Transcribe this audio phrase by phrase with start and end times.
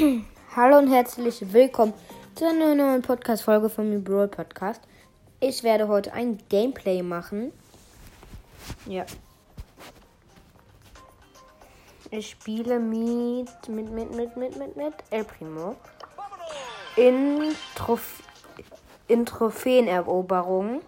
[0.56, 1.92] Hallo und herzlich willkommen
[2.34, 4.80] zu einer neuen Podcast-Folge von mir Brawl Podcast.
[5.40, 7.52] Ich werde heute ein Gameplay machen.
[8.86, 9.04] Ja.
[12.10, 15.76] Ich spiele mit, mit, mit, mit, mit, mit, mit El Primo.
[16.96, 18.22] In, Trof
[19.08, 20.80] in Trophäeneroberung.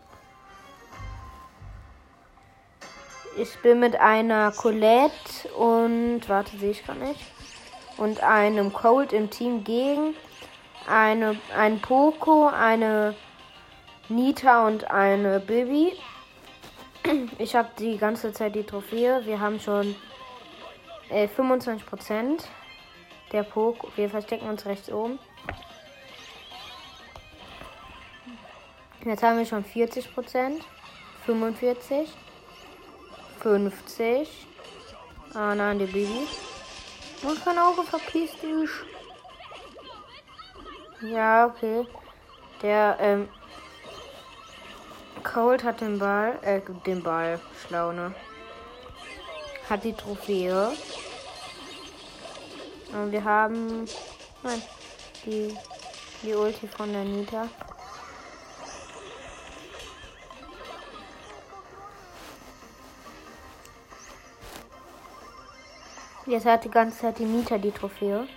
[3.36, 7.20] Ich bin mit einer Colette und, warte, sehe ich gar nicht
[8.02, 10.16] und einem Cold im Team gegen
[10.88, 13.14] eine, ein Poco, eine
[14.08, 15.92] Nita und eine Bibi.
[17.38, 19.24] Ich habe die ganze Zeit die Trophäe.
[19.24, 19.94] Wir haben schon
[21.10, 22.42] äh, 25%.
[23.30, 25.20] Der Poco, wir verstecken uns rechts oben.
[29.04, 30.60] Jetzt haben wir schon 40%,
[31.24, 32.08] 45,
[33.40, 34.46] 50.
[35.34, 36.26] Ah nein, die Bibi.
[37.22, 38.70] Und kein Auge, verpiss dich.
[41.02, 41.86] Ja, okay.
[42.62, 43.28] Der, ähm,
[45.22, 48.14] Cold hat den Ball, äh, den Ball, schlau, ne?
[49.68, 50.72] Hat die Trophäe.
[52.92, 53.86] Und wir haben,
[54.42, 54.62] nein,
[55.24, 55.56] die,
[56.22, 57.48] die Ulti von der Nita.
[66.26, 68.28] Jetzt hat die ganze Zeit die Mieter die Trophäe.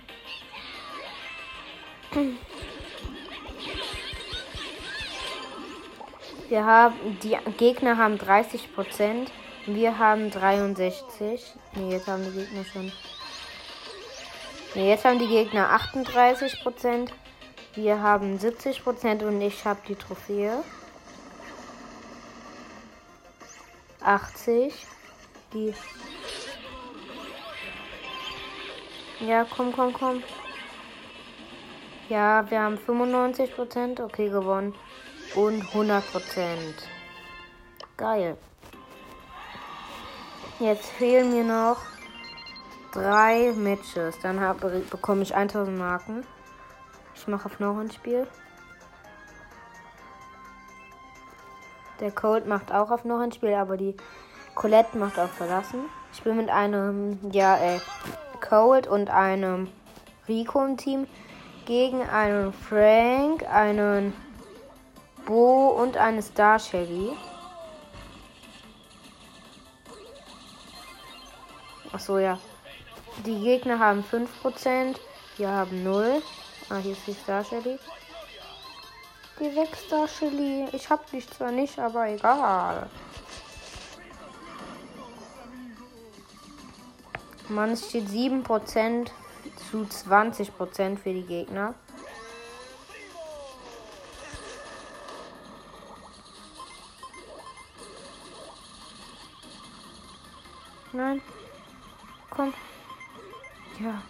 [6.48, 9.30] Wir haben, die Gegner haben 30 Prozent.
[9.66, 11.54] Wir haben 63.
[11.74, 12.92] Ne, jetzt haben die Gegner schon.
[14.74, 17.12] Ne, jetzt haben die Gegner 38 Prozent.
[17.74, 20.64] Wir haben 70 Prozent und ich habe die Trophäe.
[24.00, 24.74] 80.
[25.52, 25.74] Die
[29.20, 30.22] Ja, komm, komm, komm.
[32.08, 34.02] Ja, wir haben 95%.
[34.02, 34.74] Okay, gewonnen.
[35.34, 36.02] Und 100%.
[37.96, 38.36] Geil.
[40.58, 41.78] Jetzt fehlen mir noch
[42.92, 44.18] drei Matches.
[44.20, 46.26] Dann hab, bekomme ich 1000 Marken.
[47.14, 48.26] Ich mache auf noch ein Spiel.
[52.00, 53.96] Der Cold macht auch auf noch ein Spiel, aber die
[54.54, 55.86] Colette macht auf verlassen.
[56.12, 57.80] Ich bin mit einem, ja, äh,
[58.36, 59.68] Cold und einem
[60.28, 61.06] Rico im Team
[61.64, 64.12] gegen einen Frank, einen
[65.26, 67.12] Bo und eine Star Shelly.
[71.92, 72.38] Achso, ja.
[73.24, 74.96] Die Gegner haben 5%,
[75.38, 76.22] wir haben 0.
[76.68, 77.78] Ah, hier ist die Star Shelly.
[79.40, 80.68] Die weg, Star Shelly.
[80.72, 82.88] Ich hab dich zwar nicht, aber egal.
[87.48, 89.10] Mann, es steht 7%
[89.70, 91.74] zu 20% für die Gegner.
[100.92, 101.20] Nein.
[102.30, 102.54] Komm.
[103.80, 104.02] Ja.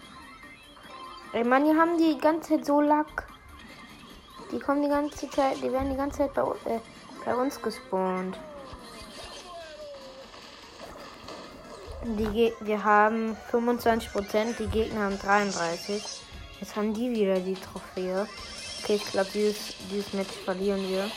[1.32, 3.28] Ey, Mann, die haben die ganze Zeit so Lack.
[4.52, 6.80] Die kommen die ganze Zeit, die werden die ganze Zeit bei, äh,
[7.24, 8.38] bei uns gespawnt.
[12.04, 16.02] Die wir haben 25%, die Gegner haben 33.
[16.60, 18.26] Jetzt haben die wieder die Trophäe.
[18.82, 21.10] Okay, ich glaube, dieses, dieses Match verlieren wir.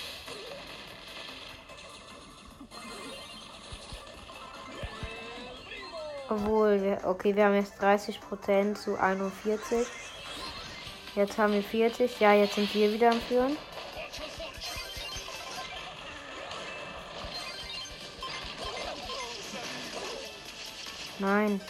[6.30, 9.88] Obwohl, wir, okay, wir haben jetzt 30% zu 41.
[11.16, 12.20] Jetzt haben wir 40.
[12.20, 13.58] Ja, jetzt sind wir wieder am Führen.
[21.20, 21.62] Nein.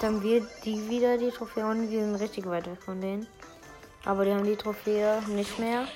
[0.00, 3.26] Dann wird die wieder die Trophäe und wir sind richtig weit weg von denen.
[4.04, 5.86] Aber die haben die Trophäe nicht mehr.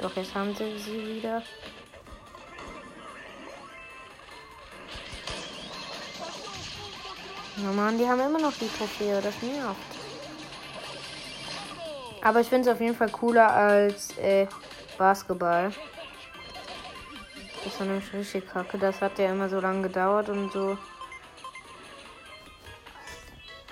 [0.00, 1.42] Doch jetzt haben sie sie wieder.
[7.56, 9.76] Ja Mann, die haben immer noch die Trophäe, das nervt.
[12.22, 14.46] Aber ich finde es auf jeden Fall cooler als äh,
[14.96, 15.72] Basketball.
[17.64, 18.78] Das war nämlich richtig kacke.
[18.78, 20.78] Das hat ja immer so lange gedauert und so.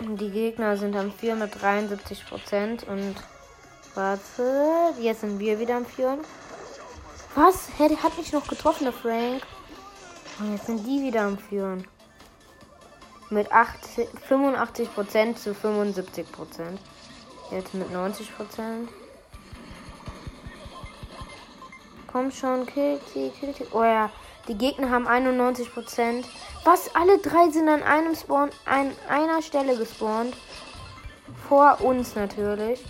[0.09, 3.17] Die Gegner sind am 473 Prozent und
[3.97, 6.21] warte, jetzt sind wir wieder am Führen.
[7.35, 7.69] Was?
[7.77, 9.43] Hä, der hat mich noch getroffen, der Frank.
[10.39, 11.89] Und jetzt sind die wieder am Führen.
[13.31, 16.81] Mit 80, 85 Prozent zu 75 Prozent.
[17.51, 18.89] Jetzt mit 90 Prozent.
[22.07, 23.67] Komm schon, kill sie, kill sie.
[23.73, 24.11] Oh ja,
[24.47, 26.29] die Gegner haben 91 Prozent.
[26.67, 26.93] Was?
[26.97, 30.37] Alle drei sind an einem Spawn, an einer Stelle gespawnt.
[31.49, 32.85] Vor uns natürlich.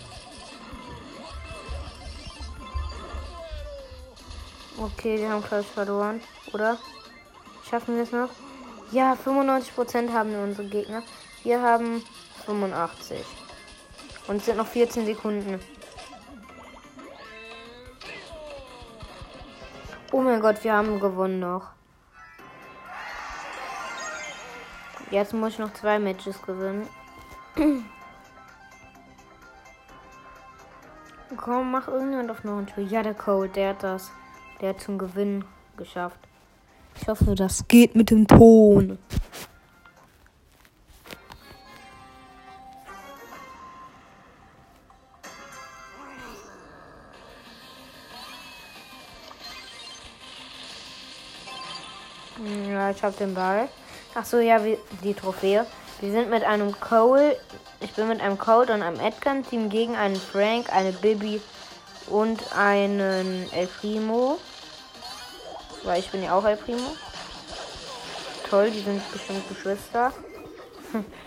[4.79, 6.21] Okay, wir haben gleich verloren,
[6.53, 6.79] oder?
[7.69, 8.29] Schaffen wir es noch?
[8.91, 11.03] Ja, 95% haben wir unsere Gegner.
[11.43, 12.03] Wir haben
[12.47, 13.23] 85.
[14.27, 15.59] Und es sind noch 14 Sekunden.
[20.11, 21.76] Oh mein Gott, wir haben gewonnen noch.
[25.09, 26.85] Jetzt muss ich noch zwei Matches gewinnen.
[31.37, 32.83] Komm, mach irgendjemand auf noch ein Tür.
[32.83, 34.11] Ja, der Code, der hat das.
[34.59, 35.45] Der hat zum Gewinnen
[35.77, 36.19] geschafft.
[36.99, 38.97] Ich hoffe, das geht mit dem Ton.
[52.69, 53.69] Ja, ich hab den Ball.
[54.19, 55.63] Ach so, ja, wie, die Trophäe.
[56.01, 57.37] Wir sind mit einem Cole,
[57.81, 61.39] ich bin mit einem Cole und einem Edgar-Team gegen einen Frank, eine Bibi
[62.07, 64.39] und einen El Primo.
[65.83, 66.95] Weil ich bin ja auch El Primo.
[68.49, 70.11] Toll, die sind bestimmt Geschwister.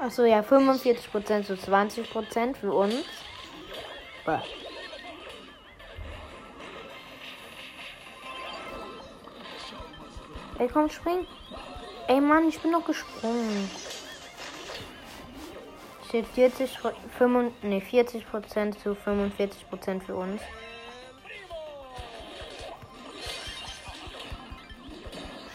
[0.00, 3.04] Achso, ja, 45% zu 20% für uns.
[4.24, 4.42] Bah.
[10.58, 11.26] Ey, komm, spring.
[12.06, 13.70] Ey, Mann, ich bin doch gesprungen.
[16.08, 16.78] Steht 40,
[17.18, 20.40] 45, nee, 40% zu 45% für uns.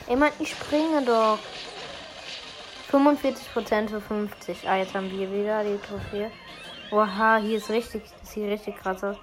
[0.08, 1.40] Ey, Mann, ich springe doch.
[2.94, 4.70] 45% für 50.
[4.70, 6.30] Ah, jetzt haben wir wieder die Trophäe.
[6.92, 9.18] Oha, hier ist richtig, das sieht richtig krass aus.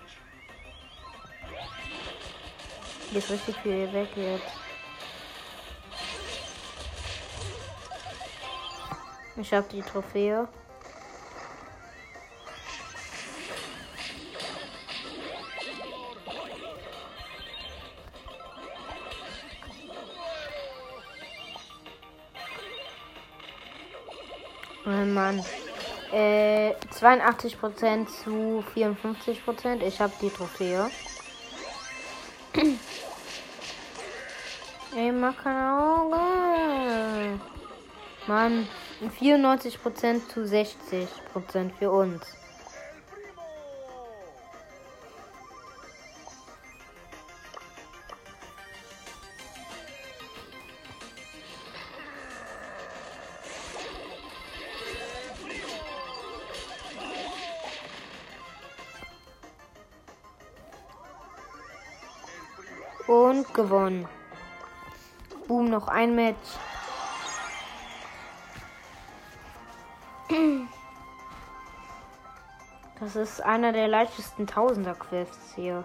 [3.10, 4.44] Hier ist richtig viel weg jetzt.
[9.36, 10.48] Ich habe die Trophäe.
[24.86, 25.44] Oh Mann.
[26.12, 29.82] Äh, 82% zu 54%.
[29.82, 30.90] Ich habe die Trophäe.
[34.96, 37.40] Ey, mach keine Augen.
[38.26, 38.68] Mann,
[39.20, 42.22] 94% zu 60% für uns.
[63.40, 64.06] Und gewonnen.
[65.48, 66.36] Boom, noch ein Match.
[73.00, 75.84] Das ist einer der leichtesten Tausender-Quests hier.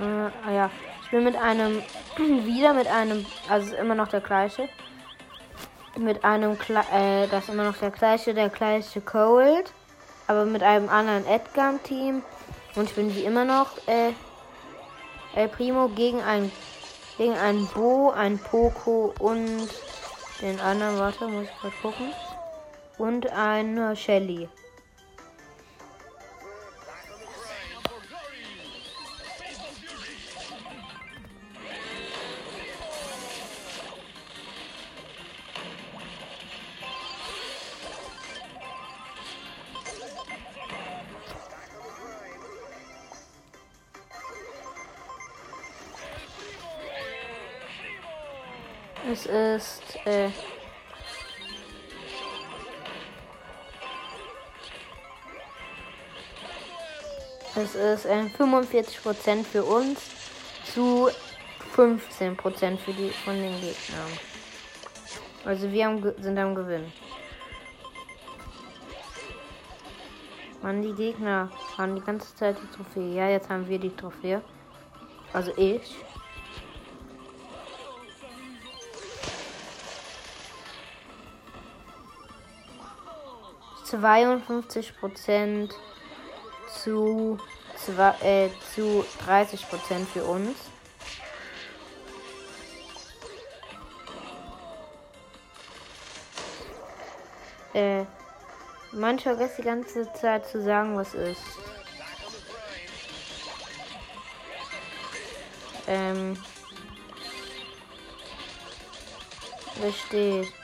[0.00, 0.70] Äh, ah ja,
[1.02, 1.82] ich bin mit einem,
[2.44, 4.68] wieder mit einem, also immer noch der gleiche.
[5.96, 9.72] Mit einem, Kle äh, das ist immer noch der gleiche, der gleiche Cold.
[10.26, 12.22] Aber mit einem anderen Edgar im Team.
[12.76, 14.12] Und ich bin wie immer noch, äh,
[15.34, 16.50] El Primo gegen ein,
[17.18, 19.68] gegen einen Bo, ein Poco und
[20.40, 22.12] den anderen, warte, muss ich mal gucken.
[22.98, 24.48] Und eine Shelly.
[49.10, 50.30] Es ist äh,
[57.54, 60.00] es ist äh, 45% für uns
[60.72, 61.10] zu
[61.76, 64.10] 15% für die von den Gegnern.
[65.44, 66.90] Also wir haben, sind am Gewinn.
[70.62, 73.14] Mann, die Gegner haben die ganze Zeit die Trophäe.
[73.14, 74.40] Ja, jetzt haben wir die Trophäe.
[75.34, 75.94] Also ich.
[83.94, 85.70] 52%
[86.82, 87.38] zu,
[87.76, 90.56] zwei, äh, zu 30% für uns.
[97.72, 98.04] Äh,
[98.92, 101.42] man vergisst die ganze Zeit zu sagen, was ist.
[105.86, 106.36] Ähm.
[109.80, 110.63] Was?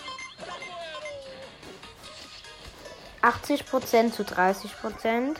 [3.22, 5.36] 80% zu 30%.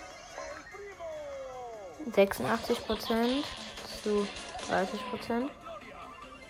[2.13, 3.45] 86%
[4.03, 4.27] zu
[4.69, 5.49] 30%.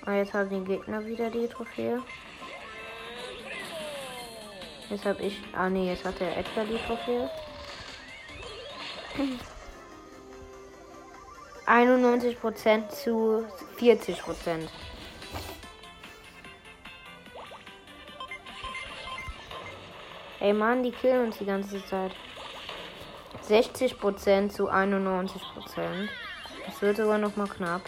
[0.06, 2.02] Und jetzt haben die Gegner wieder die Trophäe.
[4.88, 5.40] Jetzt habe ich.
[5.52, 7.30] Ah nee, jetzt hat der Edgar die Trophäe.
[11.66, 13.46] 91% zu
[13.78, 14.68] 40%.
[20.40, 22.12] Ey Mann, die killen uns die ganze Zeit.
[23.46, 26.08] 60% zu 91%.
[26.64, 27.82] Das wird sogar noch mal knapp.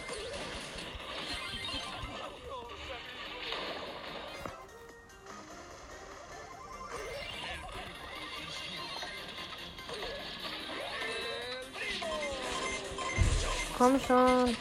[13.77, 14.55] Komm schon.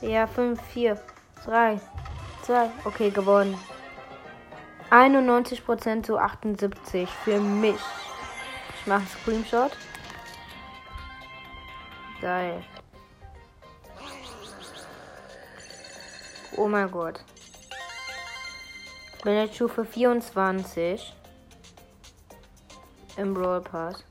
[0.00, 1.00] Ja, 5, 4,
[1.44, 1.80] 3,
[2.48, 2.70] 2.
[2.84, 3.58] Okay, gewonnen.
[4.90, 7.76] 91% zu 78 für mich.
[8.80, 9.72] Ich mache einen Screenshot.
[12.22, 12.64] Geil.
[16.56, 17.20] Oh mein Gott.
[19.18, 21.14] Ich bin jetzt Stufe 24
[23.18, 24.02] im Brawl Pass.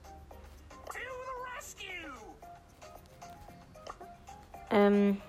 [4.69, 5.19] Ähm.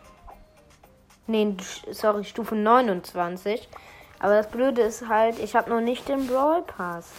[1.29, 1.55] Nee,
[1.91, 3.69] sorry, Stufe 29.
[4.19, 7.13] Aber das Blöde ist halt, ich habe noch nicht den Brawl Pass.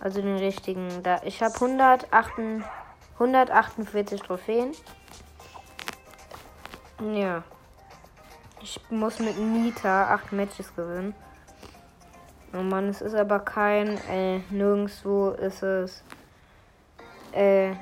[0.00, 1.02] Also den richtigen.
[1.02, 4.70] Da, ich habe 148 Trophäen.
[7.12, 7.42] Ja.
[8.60, 11.16] Ich muss mit Nita 8 Matches gewinnen.
[12.54, 16.04] Oh Mann, es ist aber kein, äh, nirgendwo ist es,
[17.32, 17.74] äh,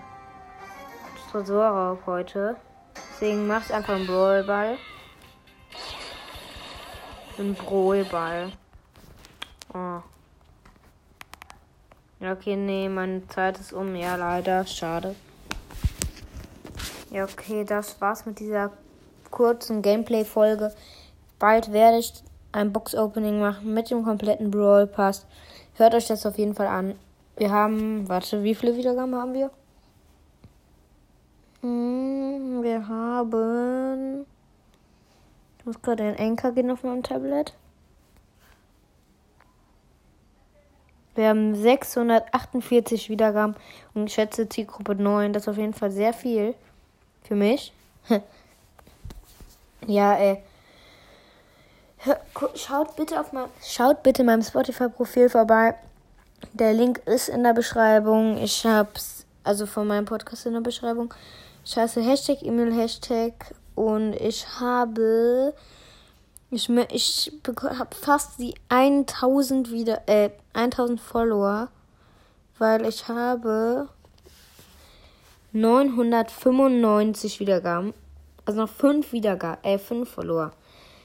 [1.31, 2.57] Tresorraub heute.
[3.21, 4.79] Deswegen mach's einfach einen Brawlball.
[7.39, 8.51] Ein Brawlball.
[9.75, 10.01] Oh.
[12.21, 13.95] Ja, okay, nee, meine Zeit ist um.
[13.95, 14.65] Ja, leider.
[14.65, 15.15] Schade.
[17.11, 18.73] Ja, okay, das war's mit dieser
[19.31, 20.73] kurzen Gameplay-Folge.
[21.39, 22.15] Bald werde ich
[22.53, 25.27] ein Box-Opening machen mit dem kompletten Brawl Pass.
[25.75, 26.95] Hört euch das auf jeden Fall an.
[27.37, 29.51] Wir haben, warte, wie viele Wiedergaben haben wir?
[31.63, 34.27] Hm, wir haben.
[35.59, 37.53] Ich muss gerade in Anchor gehen auf meinem Tablet.
[41.15, 43.55] Wir haben 648 Wiedergaben
[43.93, 45.33] und ich schätze Zielgruppe 9.
[45.33, 46.55] Das ist auf jeden Fall sehr viel
[47.25, 47.73] für mich.
[49.87, 50.43] ja, ey.
[52.55, 55.75] Schaut bitte auf mein, schaut bitte meinem Spotify-Profil vorbei.
[56.55, 58.39] Der Link ist in der Beschreibung.
[58.39, 61.13] Ich hab's, also von meinem Podcast in der Beschreibung.
[61.63, 65.53] Ich heiße Hashtag E-Mail Hashtag und ich habe,
[66.51, 71.69] ich, ich habe fast die 1000 wieder, äh, 1000 Follower,
[72.59, 73.89] weil ich habe
[75.53, 77.93] 995 Wiedergaben,
[78.47, 80.53] also noch 5 Wiedergaben, äh, 5 Follower.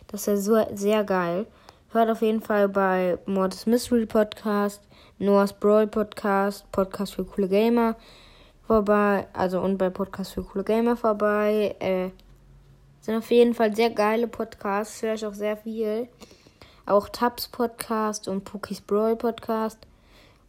[0.07, 1.47] Das ist ja so, sehr geil.
[1.91, 4.81] Hört auf jeden Fall bei Mortis Mystery Podcast,
[5.19, 7.97] Noah's Brawl Podcast, Podcast für coole Gamer
[8.67, 11.75] vorbei, also und bei Podcast für coole Gamer vorbei.
[11.79, 12.09] Äh,
[13.01, 16.07] sind auf jeden Fall sehr geile Podcasts, höre ich auch sehr viel.
[16.85, 19.79] Auch Tabs Podcast und Pookies Brawl Podcast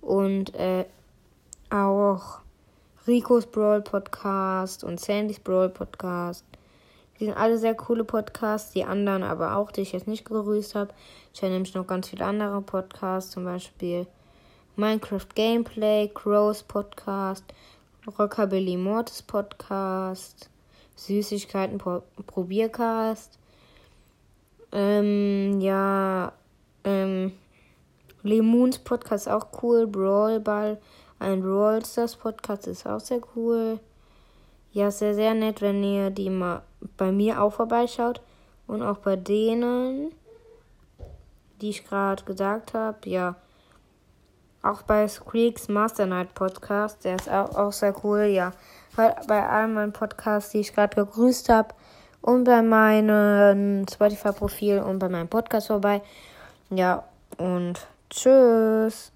[0.00, 0.86] und äh,
[1.70, 2.40] auch
[3.06, 6.44] Ricos Brawl Podcast und Sandys Brawl Podcast.
[7.18, 10.74] Die sind alle sehr coole Podcasts, die anderen aber auch, die ich jetzt nicht gegrüßt
[10.74, 10.92] habe.
[11.32, 14.06] Ich habe nämlich noch ganz viele andere Podcasts, zum Beispiel
[14.76, 17.44] Minecraft Gameplay, Crows Podcast,
[18.06, 20.48] Rockabilly Mortis Podcast,
[20.94, 23.38] Süßigkeiten Pro Probiercast,
[24.72, 26.32] ähm, ja,
[26.84, 27.32] ähm,
[28.22, 30.78] Lemons Podcast ist auch cool, Brawl Ball,
[31.18, 31.82] ein Brawl
[32.20, 33.80] Podcast ist auch sehr cool.
[34.72, 36.62] Ja, sehr, sehr nett, wenn ihr die mal
[36.98, 38.20] bei mir auch vorbeischaut
[38.66, 40.12] und auch bei denen,
[41.60, 43.08] die ich gerade gesagt habe.
[43.08, 43.36] Ja,
[44.62, 48.22] auch bei Squeaks Master Night Podcast, der ist auch, auch sehr cool.
[48.24, 48.52] Ja,
[48.96, 51.74] hört bei allen meinen Podcasts, die ich gerade gegrüßt habe.
[52.26, 56.02] und bei meinem Spotify-Profil und bei meinem Podcast vorbei.
[56.70, 57.04] Ja,
[57.38, 59.12] und tschüss.